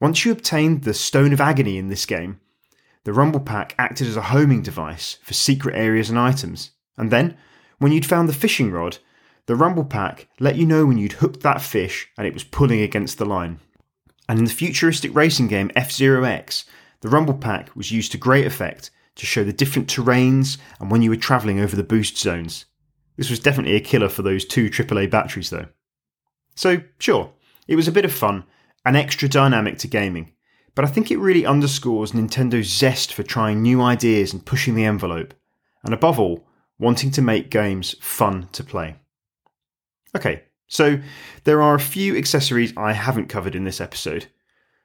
Once 0.02 0.26
you 0.26 0.32
obtained 0.34 0.84
the 0.84 0.94
Stone 0.94 1.32
of 1.32 1.40
Agony 1.40 1.78
in 1.78 1.88
this 1.88 2.06
game, 2.06 2.42
the 3.06 3.14
rumble 3.14 3.40
pack 3.40 3.74
acted 3.80 4.08
as 4.08 4.18
a 4.18 4.24
homing 4.24 4.62
device 4.62 5.20
for 5.24 5.34
secret 5.34 5.74
areas 5.74 6.10
and 6.10 6.20
items. 6.20 6.72
And 6.98 7.12
then, 7.12 7.38
when 7.78 7.94
you'd 7.94 8.06
found 8.06 8.28
the 8.28 8.34
fishing 8.34 8.72
rod, 8.72 8.98
the 9.46 9.56
rumble 9.56 9.86
pack 9.86 10.28
let 10.38 10.58
you 10.58 10.66
know 10.66 10.86
when 10.86 10.98
you'd 10.98 11.14
hooked 11.14 11.40
that 11.44 11.62
fish 11.62 12.10
and 12.18 12.28
it 12.28 12.34
was 12.34 12.44
pulling 12.44 12.82
against 12.82 13.18
the 13.18 13.26
line. 13.26 13.62
And 14.28 14.38
in 14.38 14.44
the 14.44 14.52
futuristic 14.52 15.16
racing 15.16 15.48
game 15.48 15.72
F 15.78 15.94
Zero 15.94 16.26
X, 16.26 16.66
the 17.00 17.10
rumble 17.10 17.38
pack 17.38 17.74
was 17.74 17.90
used 17.90 18.12
to 18.12 18.18
great 18.18 18.46
effect 18.46 18.92
to 19.16 19.26
show 19.26 19.46
the 19.46 19.54
different 19.54 19.88
terrains 19.88 20.58
and 20.82 20.92
when 20.92 21.02
you 21.02 21.10
were 21.10 21.16
travelling 21.16 21.62
over 21.62 21.78
the 21.78 21.84
boost 21.84 22.18
zones. 22.18 22.66
This 23.18 23.30
was 23.30 23.40
definitely 23.40 23.76
a 23.76 23.82
killer 23.82 24.10
for 24.10 24.22
those 24.22 24.46
two 24.46 24.70
AAA 24.70 25.10
batteries, 25.10 25.50
though. 25.50 25.68
So, 26.56 26.82
sure, 27.00 27.34
it 27.68 27.76
was 27.76 27.88
a 27.88 27.92
bit 27.92 28.06
of 28.06 28.12
fun, 28.12 28.44
an 28.86 28.96
extra 28.96 29.28
dynamic 29.28 29.78
to 29.80 29.88
gaming, 29.88 30.34
but 30.74 30.86
I 30.86 30.90
think 30.90 31.10
it 31.10 31.18
really 31.18 31.46
underscores 31.46 32.12
Nintendo's 32.12 32.68
zest 32.68 33.14
for 33.14 33.24
trying 33.24 33.62
new 33.62 33.82
ideas 33.82 34.34
and 34.34 34.46
pushing 34.46 34.76
the 34.76 34.86
envelope, 34.86 35.34
and 35.84 35.94
above 35.94 36.20
all, 36.20 36.46
wanting 36.78 37.12
to 37.12 37.22
make 37.22 37.50
games 37.50 37.96
fun 38.02 38.50
to 38.52 38.64
play. 38.64 38.96
Okay, 40.16 40.44
so 40.68 41.00
there 41.44 41.62
are 41.62 41.76
a 41.76 41.80
few 41.80 42.18
accessories 42.18 42.74
I 42.76 42.94
haven't 42.94 43.30
covered 43.30 43.56
in 43.56 43.64
this 43.64 43.82
episode 43.82 44.28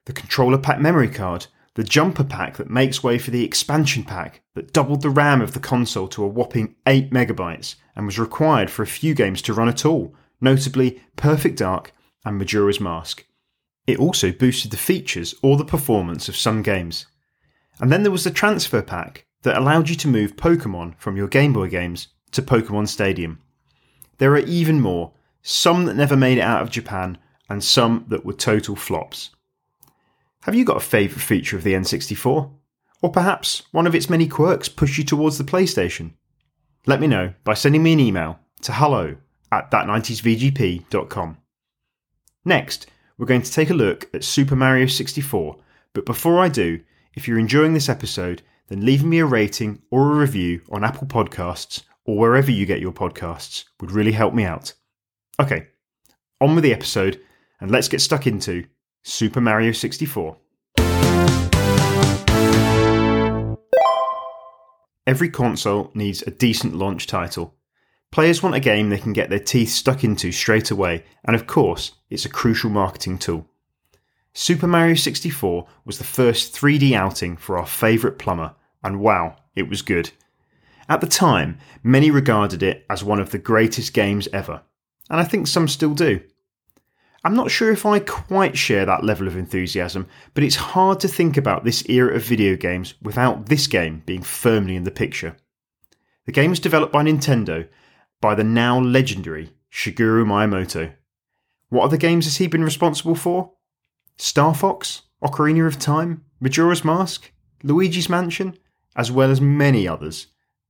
the 0.07 0.13
controller 0.15 0.59
pack 0.59 0.81
memory 0.81 1.09
card, 1.09 1.47
the 1.75 1.85
jumper 1.85 2.25
pack 2.25 2.57
that 2.57 2.69
makes 2.69 3.03
way 3.03 3.19
for 3.19 3.31
the 3.31 3.45
expansion 3.45 4.05
pack 4.05 4.43
that 4.55 4.73
doubled 4.73 5.03
the 5.03 5.11
RAM 5.11 5.41
of 5.41 5.53
the 5.53 5.61
console 5.61 6.09
to 6.09 6.25
a 6.25 6.29
whopping 6.29 6.75
8 6.87 7.11
megabytes 7.11 7.77
and 7.95 8.07
was 8.07 8.19
required 8.19 8.71
for 8.71 8.83
a 8.83 8.89
few 8.89 9.15
games 9.15 9.41
to 9.43 9.55
run 9.55 9.69
at 9.69 9.87
all, 9.87 10.15
notably 10.41 11.01
Perfect 11.17 11.59
Dark 11.59 11.93
and 12.25 12.39
Majora's 12.39 12.81
Mask. 12.81 13.25
It 13.87 13.99
also 13.99 14.33
boosted 14.33 14.71
the 14.71 14.77
features 14.77 15.35
or 15.43 15.57
the 15.57 15.65
performance 15.65 16.29
of 16.29 16.37
some 16.37 16.63
games. 16.63 17.07
And 17.79 17.91
then 17.91 18.03
there 18.03 18.13
was 18.13 18.25
the 18.25 18.31
transfer 18.31 18.83
pack 18.83 19.27
that 19.43 19.57
allowed 19.57 19.89
you 19.89 19.97
to 19.97 20.09
move 20.09 20.37
Pokemon 20.37 20.99
from 20.99 21.17
your 21.17 21.29
Game 21.29 21.53
Boy 21.53 21.69
games 21.69 22.09
to 22.33 22.43
Pokemon 22.43 22.89
Stadium. 22.89 23.41
There 24.19 24.33
are 24.33 24.39
even 24.39 24.81
more, 24.81 25.13
some 25.43 25.87
that 25.87 25.97
never 25.97 26.17
made 26.17 26.39
it 26.39 26.43
out 26.43 26.63
of 26.63 26.71
Japan, 26.71 27.17
and 27.49 27.65
some 27.65 28.05
that 28.09 28.25
were 28.25 28.35
total 28.35 28.77
flops. 28.77 29.31
Have 30.45 30.55
you 30.55 30.65
got 30.65 30.79
a 30.79 30.81
favourite 30.81 31.21
feature 31.21 31.59
of 31.59 31.65
the 31.65 31.75
N64? 31.75 32.51
Or 33.03 33.13
perhaps 33.13 33.63
one 33.73 33.87
of 33.87 33.95
its 33.95 34.09
many 34.09 34.27
quirks 34.27 34.71
pushed 34.71 34.97
you 34.97 35.05
towards 35.05 35.37
the 35.37 35.45
PlayStation? 35.45 36.13
Let 36.87 37.01
me 37.01 37.07
know 37.07 37.35
by 37.45 37.53
sending 37.53 37.83
me 37.83 37.93
an 37.93 38.01
email 38.01 38.39
to 38.63 38.73
hello 38.73 39.17
at 39.53 39.71
that90svgp.com. 39.71 41.37
Next, 42.45 42.87
we're 43.19 43.27
going 43.27 43.43
to 43.43 43.53
take 43.53 43.69
a 43.69 43.75
look 43.75 44.09
at 44.15 44.25
Super 44.25 44.57
Mario 44.57 44.87
64, 44.87 45.59
but 45.93 46.07
before 46.07 46.41
I 46.41 46.49
do, 46.49 46.81
if 47.15 47.29
you're 47.29 47.39
enjoying 47.39 47.75
this 47.75 47.91
episode, 47.91 48.41
then 48.69 48.87
leaving 48.87 49.11
me 49.11 49.19
a 49.19 49.27
rating 49.27 49.83
or 49.91 50.11
a 50.11 50.17
review 50.17 50.63
on 50.71 50.85
Apple 50.85 51.07
Podcasts 51.07 51.83
or 52.07 52.17
wherever 52.17 52.51
you 52.51 52.65
get 52.65 52.81
your 52.81 52.93
podcasts 52.93 53.65
would 53.79 53.93
really 53.93 54.13
help 54.13 54.33
me 54.33 54.45
out. 54.45 54.73
Okay, 55.39 55.67
on 56.41 56.55
with 56.55 56.65
the 56.65 56.73
episode, 56.73 57.21
and 57.61 57.71
let's 57.71 57.89
get 57.89 58.01
stuck 58.01 58.27
into 58.27 58.65
Super 59.03 59.41
Mario 59.41 59.73
64. 59.73 60.37
Every 65.07 65.31
console 65.31 65.91
needs 65.95 66.23
a 66.23 66.31
decent 66.31 66.77
launch 66.77 67.07
title. 67.07 67.55
Players 68.13 68.43
want 68.43 68.55
a 68.55 68.61
game 68.61 68.91
they 68.91 68.99
can 68.99 69.13
get 69.13 69.31
their 69.31 69.39
teeth 69.39 69.71
stuck 69.71 70.05
into 70.05 70.31
straight 70.33 70.71
away, 70.71 71.05
and 71.25 71.35
of 71.35 71.47
course, 71.47 71.93
it's 72.11 72.27
a 72.27 72.29
crucial 72.29 72.69
marketing 72.69 73.19
tool. 73.19 73.47
Super 74.35 74.67
Mario 74.67 74.95
64 74.95 75.67
was 75.85 75.99
the 75.99 76.05
first 76.05 76.55
3D 76.55 76.93
outing 76.93 77.37
for 77.37 77.57
our 77.57 77.67
favourite 77.67 78.19
plumber, 78.19 78.55
and 78.85 79.01
wow, 79.01 79.37
it 79.57 79.69
was 79.69 79.83
good. 79.83 80.11
At 80.89 81.01
the 81.01 81.07
time, 81.07 81.59
many 81.83 82.11
regarded 82.11 82.63
it 82.63 82.85
as 82.91 83.03
one 83.03 83.19
of 83.19 83.31
the 83.31 83.39
greatest 83.39 83.95
games 83.95 84.29
ever, 84.33 84.63
and 85.09 85.21
I 85.21 85.25
think 85.25 85.47
some 85.47 85.69
still 85.69 85.95
do. 85.95 86.21
I'm 87.23 87.35
not 87.35 87.51
sure 87.51 87.71
if 87.71 87.85
I 87.85 87.99
quite 87.99 88.57
share 88.57 88.87
that 88.87 89.05
level 89.05 89.27
of 89.27 89.37
enthusiasm, 89.37 90.07
but 90.33 90.43
it's 90.43 90.57
hard 90.57 91.01
to 91.01 91.09
think 91.09 91.37
about 91.37 91.65
this 91.65 91.87
era 91.89 92.15
of 92.17 92.23
video 92.23 92.57
games 92.57 92.95
without 93.03 93.47
this 93.47 93.67
game 93.67 94.03
being 94.07 94.23
firmly 94.23 94.75
in 94.75 94.85
the 94.85 94.91
picture. 94.91 95.37
The 96.25 96.33
game 96.33 96.51
was 96.51 96.61
developed 96.61 96.93
by 96.93 97.05
Nintendo 97.05 97.69
by 98.21 98.35
the 98.35 98.45
now 98.45 98.81
legendary 98.81 99.53
Shigeru 99.71 100.25
Miyamoto. 100.25 100.95
What 101.69 101.85
other 101.85 101.97
games 101.97 102.25
has 102.25 102.39
he 102.39 102.47
been 102.47 102.65
responsible 102.65 103.15
for? 103.15 103.53
Star 104.17 104.55
Fox, 104.55 105.03
Ocarina 105.23 105.67
of 105.67 105.79
Time, 105.79 106.25
Majora's 106.41 106.85
Mask, 106.85 107.33
Luigi's 107.63 108.09
Mansion, 108.09 108.57
as 108.97 109.13
well 109.13 109.31
as 109.31 109.41
many 109.41 109.87
others. 109.87 110.29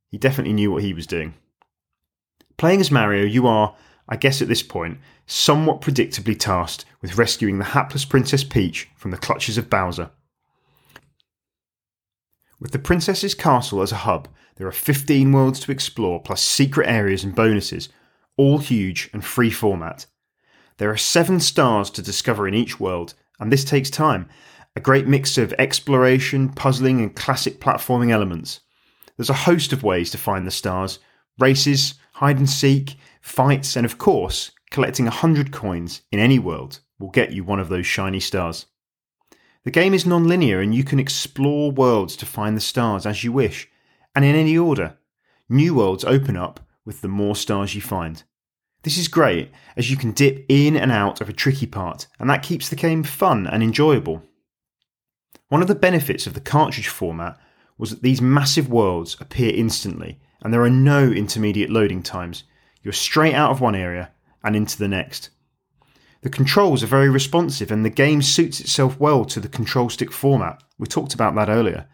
He 0.08 0.18
definitely 0.18 0.52
knew 0.52 0.72
what 0.72 0.82
he 0.82 0.92
was 0.92 1.06
doing. 1.06 1.34
Playing 2.56 2.80
as 2.80 2.90
Mario, 2.90 3.24
you 3.24 3.46
are, 3.46 3.76
I 4.08 4.16
guess 4.16 4.42
at 4.42 4.48
this 4.48 4.62
point, 4.62 4.98
somewhat 5.30 5.80
predictably 5.80 6.36
tasked 6.36 6.84
with 7.00 7.16
rescuing 7.16 7.58
the 7.58 7.66
hapless 7.66 8.04
Princess 8.04 8.42
Peach 8.42 8.88
from 8.96 9.12
the 9.12 9.16
clutches 9.16 9.56
of 9.56 9.70
Bowser. 9.70 10.10
With 12.58 12.72
the 12.72 12.80
Princess's 12.80 13.34
castle 13.34 13.80
as 13.80 13.92
a 13.92 13.96
hub, 13.96 14.28
there 14.56 14.66
are 14.66 14.72
15 14.72 15.30
worlds 15.30 15.60
to 15.60 15.72
explore, 15.72 16.20
plus 16.20 16.42
secret 16.42 16.88
areas 16.88 17.22
and 17.22 17.34
bonuses, 17.34 17.88
all 18.36 18.58
huge 18.58 19.08
and 19.12 19.24
free 19.24 19.50
format. 19.50 20.06
There 20.78 20.90
are 20.90 20.96
seven 20.96 21.38
stars 21.38 21.90
to 21.90 22.02
discover 22.02 22.48
in 22.48 22.54
each 22.54 22.80
world, 22.80 23.14
and 23.38 23.52
this 23.52 23.64
takes 23.64 23.88
time. 23.88 24.28
A 24.74 24.80
great 24.80 25.06
mix 25.06 25.38
of 25.38 25.54
exploration, 25.58 26.48
puzzling, 26.48 27.00
and 27.00 27.14
classic 27.14 27.60
platforming 27.60 28.10
elements. 28.10 28.60
There's 29.16 29.30
a 29.30 29.44
host 29.44 29.72
of 29.72 29.84
ways 29.84 30.10
to 30.10 30.18
find 30.18 30.44
the 30.44 30.50
stars 30.50 30.98
races, 31.38 31.94
hide 32.14 32.38
and 32.38 32.50
seek, 32.50 32.96
fights, 33.22 33.76
and 33.76 33.86
of 33.86 33.96
course, 33.96 34.50
collecting 34.70 35.06
100 35.06 35.52
coins 35.52 36.02
in 36.12 36.18
any 36.18 36.38
world 36.38 36.80
will 36.98 37.10
get 37.10 37.32
you 37.32 37.42
one 37.42 37.60
of 37.60 37.68
those 37.68 37.86
shiny 37.86 38.20
stars. 38.20 38.66
The 39.64 39.70
game 39.70 39.92
is 39.92 40.06
non 40.06 40.26
linear 40.26 40.60
and 40.60 40.74
you 40.74 40.84
can 40.84 40.98
explore 40.98 41.70
worlds 41.70 42.16
to 42.16 42.26
find 42.26 42.56
the 42.56 42.60
stars 42.60 43.04
as 43.04 43.24
you 43.24 43.32
wish, 43.32 43.68
and 44.14 44.24
in 44.24 44.34
any 44.34 44.56
order. 44.56 44.96
New 45.48 45.74
worlds 45.74 46.04
open 46.04 46.36
up 46.36 46.60
with 46.84 47.00
the 47.00 47.08
more 47.08 47.36
stars 47.36 47.74
you 47.74 47.80
find. 47.80 48.22
This 48.82 48.96
is 48.96 49.08
great 49.08 49.50
as 49.76 49.90
you 49.90 49.96
can 49.96 50.12
dip 50.12 50.46
in 50.48 50.76
and 50.76 50.90
out 50.90 51.20
of 51.20 51.28
a 51.28 51.34
tricky 51.34 51.66
part, 51.66 52.06
and 52.18 52.30
that 52.30 52.42
keeps 52.42 52.68
the 52.68 52.76
game 52.76 53.02
fun 53.02 53.46
and 53.46 53.62
enjoyable. 53.62 54.22
One 55.48 55.60
of 55.60 55.68
the 55.68 55.74
benefits 55.74 56.26
of 56.26 56.34
the 56.34 56.40
cartridge 56.40 56.88
format 56.88 57.38
was 57.76 57.90
that 57.90 58.02
these 58.02 58.22
massive 58.22 58.70
worlds 58.70 59.16
appear 59.20 59.52
instantly, 59.54 60.18
and 60.42 60.54
there 60.54 60.62
are 60.62 60.70
no 60.70 61.10
intermediate 61.10 61.70
loading 61.70 62.02
times. 62.02 62.44
You're 62.82 62.92
straight 62.92 63.34
out 63.34 63.50
of 63.50 63.60
one 63.60 63.74
area 63.74 64.12
and 64.42 64.56
into 64.56 64.78
the 64.78 64.88
next. 64.88 65.30
The 66.22 66.30
controls 66.30 66.82
are 66.82 66.88
very 66.88 67.08
responsive, 67.08 67.70
and 67.70 67.84
the 67.84 67.90
game 67.90 68.20
suits 68.20 68.60
itself 68.60 69.00
well 69.00 69.24
to 69.24 69.40
the 69.40 69.48
control 69.48 69.88
stick 69.88 70.12
format. 70.12 70.62
We 70.78 70.86
talked 70.86 71.14
about 71.14 71.34
that 71.36 71.48
earlier. 71.48 71.88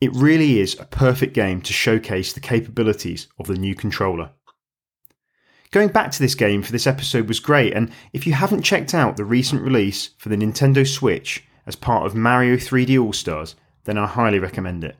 It 0.00 0.12
really 0.14 0.60
is 0.60 0.78
a 0.78 0.84
perfect 0.84 1.32
game 1.34 1.62
to 1.62 1.72
showcase 1.72 2.32
the 2.32 2.40
capabilities 2.40 3.28
of 3.38 3.46
the 3.46 3.54
new 3.54 3.74
controller. 3.74 4.32
Going 5.70 5.88
back 5.88 6.10
to 6.12 6.20
this 6.20 6.34
game 6.34 6.62
for 6.62 6.72
this 6.72 6.86
episode 6.86 7.26
was 7.26 7.40
great, 7.40 7.72
and 7.72 7.90
if 8.12 8.26
you 8.26 8.34
haven't 8.34 8.62
checked 8.62 8.92
out 8.92 9.16
the 9.16 9.24
recent 9.24 9.62
release 9.62 10.10
for 10.18 10.28
the 10.28 10.36
Nintendo 10.36 10.86
Switch 10.86 11.42
as 11.66 11.74
part 11.74 12.06
of 12.06 12.14
Mario 12.14 12.56
3D 12.56 13.02
All 13.02 13.12
Stars, 13.12 13.56
then 13.84 13.96
I 13.96 14.06
highly 14.06 14.38
recommend 14.38 14.84
it. 14.84 14.96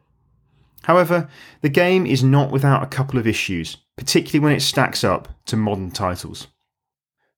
However, 0.83 1.29
the 1.61 1.69
game 1.69 2.07
is 2.07 2.25
not 2.25 2.51
without 2.51 2.83
a 2.83 2.89
couple 2.89 3.19
of 3.19 3.27
issues, 3.27 3.77
particularly 3.97 4.43
when 4.43 4.53
it 4.53 4.61
stacks 4.61 5.05
up 5.05 5.29
to 5.47 5.57
modern 5.57 5.91
titles. 5.91 6.49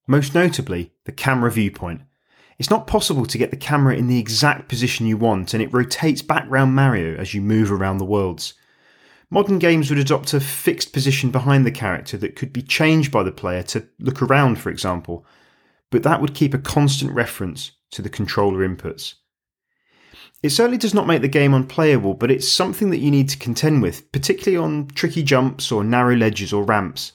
Most 0.07 0.35
notably, 0.35 0.93
the 1.05 1.13
camera 1.13 1.51
viewpoint. 1.51 2.03
It's 2.59 2.71
not 2.71 2.87
possible 2.87 3.27
to 3.27 3.39
get 3.39 3.51
the 3.51 3.57
camera 3.57 3.97
in 3.97 4.07
the 4.07 4.19
exact 4.19 4.69
position 4.69 5.07
you 5.07 5.17
want, 5.17 5.53
and 5.53 5.63
it 5.63 5.73
rotates 5.73 6.23
background 6.23 6.75
Mario 6.75 7.17
as 7.17 7.35
you 7.35 7.41
move 7.41 7.71
around 7.73 7.99
the 7.99 8.05
worlds. 8.05 8.55
Modern 9.29 9.59
games 9.59 9.91
would 9.91 9.99
adopt 9.99 10.33
a 10.33 10.41
fixed 10.41 10.93
position 10.93 11.31
behind 11.31 11.67
the 11.67 11.73
character 11.73 12.17
that 12.19 12.37
could 12.37 12.53
be 12.53 12.63
changed 12.63 13.11
by 13.11 13.25
the 13.25 13.33
player 13.33 13.63
to 13.65 13.89
look 13.99 14.23
around, 14.23 14.61
for 14.61 14.71
example, 14.71 15.27
but 15.91 16.05
that 16.05 16.21
would 16.21 16.35
keep 16.35 16.55
a 16.55 16.59
constant 16.59 17.13
reference 17.13 17.73
to 17.91 18.01
the 18.01 18.09
controller 18.09 18.67
inputs. 18.67 19.15
It 20.43 20.51
certainly 20.51 20.79
does 20.79 20.95
not 20.95 21.09
make 21.09 21.23
the 21.23 21.29
game 21.29 21.55
unplayable, 21.55 22.15
but 22.15 22.31
it's 22.31 22.49
something 22.49 22.91
that 22.91 22.99
you 22.99 23.11
need 23.11 23.29
to 23.31 23.39
contend 23.39 23.83
with, 23.83 24.11
particularly 24.13 24.57
on 24.57 24.87
tricky 24.89 25.25
jumps 25.25 25.73
or 25.73 25.83
narrow 25.83 26.15
ledges 26.15 26.53
or 26.53 26.63
ramps. 26.63 27.13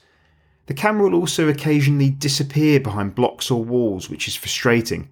The 0.66 0.74
camera 0.74 1.08
will 1.08 1.18
also 1.18 1.48
occasionally 1.48 2.10
disappear 2.10 2.80
behind 2.80 3.14
blocks 3.14 3.50
or 3.50 3.64
walls, 3.64 4.08
which 4.08 4.28
is 4.28 4.36
frustrating. 4.36 5.10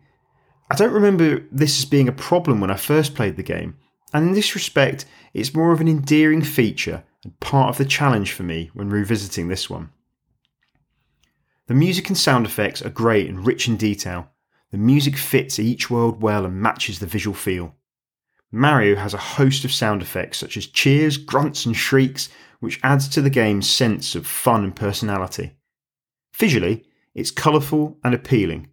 I 0.71 0.77
don't 0.77 0.93
remember 0.93 1.45
this 1.51 1.79
as 1.79 1.85
being 1.85 2.09
a 2.09 2.13
problem 2.13 2.61
when 2.61 2.71
I 2.71 2.77
first 2.77 3.15
played 3.15 3.37
the 3.37 3.43
game, 3.43 3.77
and 4.13 4.29
in 4.29 4.35
this 4.35 4.55
respect, 4.55 5.05
it's 5.35 5.55
more 5.55 5.73
of 5.73 5.81
an 5.81 5.89
endearing 5.89 6.43
feature 6.43 7.05
and 7.25 7.39
part 7.41 7.71
of 7.71 7.79
the 7.79 7.85
challenge 7.85 8.33
for 8.33 8.45
me 8.45 8.71
when 8.75 8.89
revisiting 8.89 9.49
this 9.49 9.69
one. 9.69 9.91
The 11.67 11.75
music 11.75 12.09
and 12.09 12.19
sound 12.19 12.47
effects 12.47 12.83
are 12.83 12.91
great 12.91 13.29
and 13.29 13.47
rich 13.47 13.69
in 13.69 13.77
detail. 13.77 14.31
The 14.71 14.79
music 14.79 15.17
fits 15.17 15.59
each 15.59 15.91
world 15.91 16.23
well 16.23 16.45
and 16.45 16.61
matches 16.61 16.99
the 16.99 17.07
visual 17.07 17.35
feel. 17.35 17.75
Mario 18.53 18.97
has 18.97 19.15
a 19.15 19.19
host 19.19 19.65
of 19.65 19.73
sound 19.73 20.03
effects 20.03 20.39
such 20.39 20.57
as 20.57 20.67
cheers, 20.67 21.17
grunts, 21.17 21.67
and 21.67 21.77
shrieks, 21.77 22.29
which 22.61 22.81
adds 22.83 23.09
to 23.09 23.21
the 23.21 23.31
game's 23.31 23.69
sense 23.69 24.15
of 24.15 24.27
fun 24.27 24.65
and 24.65 24.77
personality. 24.77 25.57
Visually, 26.35 26.85
it's 27.15 27.31
colourful 27.31 27.99
and 28.05 28.15
appealing. 28.15 28.69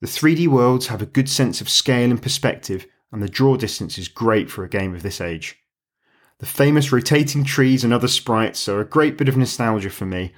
The 0.00 0.06
3D 0.06 0.46
worlds 0.48 0.88
have 0.88 1.02
a 1.02 1.06
good 1.06 1.28
sense 1.28 1.60
of 1.60 1.68
scale 1.68 2.10
and 2.10 2.22
perspective, 2.22 2.86
and 3.10 3.22
the 3.22 3.28
draw 3.28 3.56
distance 3.56 3.98
is 3.98 4.08
great 4.08 4.50
for 4.50 4.62
a 4.62 4.68
game 4.68 4.94
of 4.94 5.02
this 5.02 5.20
age. 5.20 5.56
The 6.38 6.46
famous 6.46 6.92
rotating 6.92 7.42
trees 7.42 7.82
and 7.82 7.92
other 7.92 8.06
sprites 8.06 8.68
are 8.68 8.80
a 8.80 8.84
great 8.84 9.18
bit 9.18 9.28
of 9.28 9.36
nostalgia 9.36 9.90
for 9.90 10.06
me, 10.06 10.32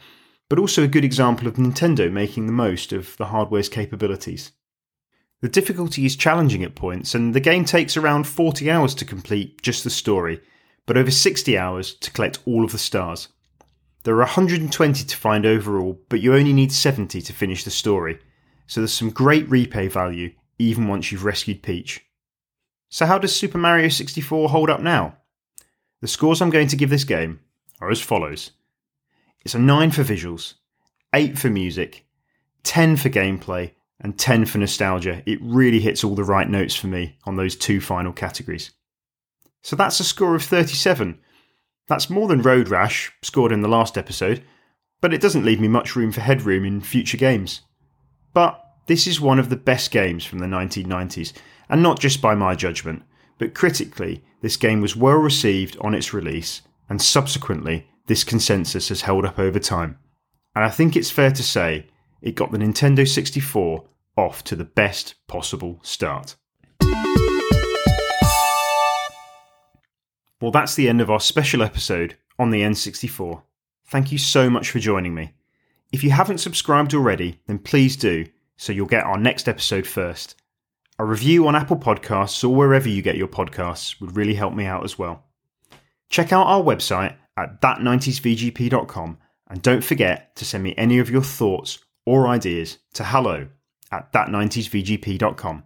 but 0.49 0.59
also 0.59 0.83
a 0.83 0.88
good 0.88 1.04
example 1.04 1.47
of 1.47 1.54
Nintendo 1.54 2.11
making 2.11 2.47
the 2.47 2.52
most 2.52 2.92
of 2.92 3.16
the 3.19 3.26
hardware's 3.26 3.69
capabilities. 3.69 4.52
The 5.42 5.49
difficulty 5.49 6.04
is 6.04 6.16
challenging 6.16 6.64
at 6.64 6.75
points, 6.75 7.14
and 7.14 7.35
the 7.35 7.40
game 7.40 7.64
takes 7.64 7.97
around 7.97 8.26
40 8.26 8.71
hours 8.71 8.95
to 8.97 9.04
complete 9.04 9.62
just 9.62 9.85
the 9.85 9.90
story, 9.90 10.40
but 10.90 10.99
over 10.99 11.12
60 11.12 11.56
hours 11.56 11.94
to 11.94 12.11
collect 12.11 12.40
all 12.47 12.64
of 12.64 12.73
the 12.73 12.76
stars. 12.78 13.28
There 14.02 14.14
are 14.14 14.25
120 14.25 15.04
to 15.04 15.16
find 15.16 15.47
overall, 15.47 16.00
but 16.09 16.20
you 16.20 16.35
only 16.35 16.52
need 16.52 16.73
70 16.73 17.23
to 17.23 17.32
finish 17.32 17.62
the 17.62 17.70
story, 17.70 18.18
so 18.66 18.80
there's 18.80 18.92
some 18.92 19.11
great 19.11 19.49
replay 19.49 19.88
value 19.88 20.32
even 20.59 20.88
once 20.88 21.12
you've 21.12 21.25
rescued 21.25 21.62
Peach. 21.62 22.04
So, 22.88 23.06
how 23.06 23.18
does 23.18 23.32
Super 23.32 23.56
Mario 23.56 23.88
64 23.88 24.49
hold 24.49 24.68
up 24.68 24.80
now? 24.80 25.16
The 26.00 26.09
scores 26.09 26.42
I'm 26.42 26.50
going 26.50 26.66
to 26.66 26.76
give 26.76 26.90
this 26.90 27.04
game 27.04 27.38
are 27.80 27.92
as 27.92 28.00
follows 28.00 28.50
it's 29.44 29.54
a 29.54 29.61
9 29.61 29.92
for 29.92 30.02
visuals, 30.02 30.54
8 31.14 31.38
for 31.38 31.50
music, 31.50 32.04
10 32.64 32.97
for 32.97 33.11
gameplay, 33.11 33.75
and 34.00 34.18
10 34.18 34.44
for 34.44 34.59
nostalgia. 34.59 35.23
It 35.25 35.38
really 35.40 35.78
hits 35.78 36.02
all 36.02 36.16
the 36.16 36.25
right 36.25 36.50
notes 36.50 36.75
for 36.75 36.88
me 36.88 37.16
on 37.23 37.37
those 37.37 37.54
two 37.54 37.80
final 37.80 38.12
categories. 38.12 38.73
So 39.62 39.76
that's 39.76 40.00
a 40.00 40.04
score 40.04 40.34
of 40.34 40.42
37, 40.42 41.18
that's 41.90 42.08
more 42.08 42.28
than 42.28 42.40
Road 42.40 42.68
Rash, 42.68 43.12
scored 43.20 43.50
in 43.50 43.62
the 43.62 43.68
last 43.68 43.98
episode, 43.98 44.44
but 45.00 45.12
it 45.12 45.20
doesn't 45.20 45.44
leave 45.44 45.60
me 45.60 45.66
much 45.66 45.96
room 45.96 46.12
for 46.12 46.20
headroom 46.20 46.64
in 46.64 46.80
future 46.80 47.16
games. 47.16 47.62
But 48.32 48.64
this 48.86 49.08
is 49.08 49.20
one 49.20 49.40
of 49.40 49.48
the 49.48 49.56
best 49.56 49.90
games 49.90 50.24
from 50.24 50.38
the 50.38 50.46
1990s, 50.46 51.32
and 51.68 51.82
not 51.82 51.98
just 51.98 52.22
by 52.22 52.36
my 52.36 52.54
judgment, 52.54 53.02
but 53.38 53.54
critically, 53.54 54.22
this 54.40 54.56
game 54.56 54.80
was 54.80 54.94
well 54.94 55.16
received 55.16 55.76
on 55.80 55.92
its 55.92 56.14
release, 56.14 56.62
and 56.88 57.02
subsequently, 57.02 57.88
this 58.06 58.22
consensus 58.22 58.88
has 58.88 59.02
held 59.02 59.24
up 59.24 59.40
over 59.40 59.58
time. 59.58 59.98
And 60.54 60.64
I 60.64 60.70
think 60.70 60.94
it's 60.94 61.10
fair 61.10 61.32
to 61.32 61.42
say 61.42 61.88
it 62.22 62.36
got 62.36 62.52
the 62.52 62.58
Nintendo 62.58 63.06
64 63.06 63.84
off 64.16 64.44
to 64.44 64.54
the 64.54 64.64
best 64.64 65.16
possible 65.26 65.80
start. 65.82 66.36
Well, 70.40 70.50
that's 70.50 70.75
the 70.75 70.88
end 70.88 71.00
of 71.00 71.11
our 71.11 71.20
special 71.20 71.62
episode 71.62 72.16
on 72.38 72.50
the 72.50 72.62
N64. 72.62 73.42
Thank 73.87 74.11
you 74.11 74.18
so 74.18 74.49
much 74.49 74.70
for 74.70 74.78
joining 74.78 75.14
me. 75.14 75.35
If 75.92 76.02
you 76.04 76.11
haven't 76.11 76.38
subscribed 76.38 76.94
already, 76.94 77.40
then 77.47 77.59
please 77.59 77.97
do, 77.97 78.26
so 78.56 78.73
you'll 78.73 78.87
get 78.87 79.04
our 79.04 79.18
next 79.18 79.49
episode 79.49 79.87
first. 79.87 80.40
A 80.99 81.04
review 81.04 81.47
on 81.47 81.56
Apple 81.56 81.76
Podcasts 81.76 82.44
or 82.44 82.54
wherever 82.54 82.88
you 82.88 83.02
get 83.02 83.16
your 83.16 83.28
podcasts 83.28 84.00
would 84.00 84.16
really 84.16 84.35
help 84.35 84.54
me 84.54 84.64
out 84.64 84.85
as 84.85 84.99
well. 84.99 85.25
Check 86.09 86.32
out 86.32 86.47
our 86.47 86.62
website 86.62 87.16
at 87.37 87.61
that90svgp.com 87.61 89.18
and 89.49 89.62
don't 89.62 89.85
forget 89.85 90.37
to 90.37 90.44
send 90.44 90.62
me 90.62 90.75
any 90.76 90.99
of 90.99 91.11
your 91.11 91.23
thoughts 91.23 91.78
or 92.06 92.28
ideas 92.28 92.78
to 92.94 93.04
hello 93.04 93.49
at 93.90 94.12
that90svgp.com. 94.12 95.64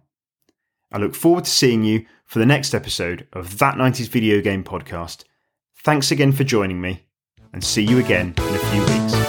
I 0.91 0.97
look 0.97 1.15
forward 1.15 1.45
to 1.45 1.49
seeing 1.49 1.83
you 1.83 2.05
for 2.25 2.39
the 2.39 2.45
next 2.45 2.73
episode 2.73 3.27
of 3.33 3.57
That 3.59 3.75
90s 3.75 4.07
Video 4.07 4.41
Game 4.41 4.63
Podcast. 4.63 5.23
Thanks 5.83 6.11
again 6.11 6.31
for 6.31 6.43
joining 6.43 6.81
me, 6.81 7.05
and 7.53 7.63
see 7.63 7.83
you 7.83 7.99
again 7.99 8.33
in 8.37 8.55
a 8.55 8.59
few 8.59 8.81
weeks. 8.81 9.24